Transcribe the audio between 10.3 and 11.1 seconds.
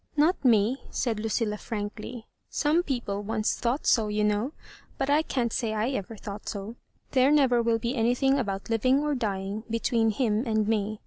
and me.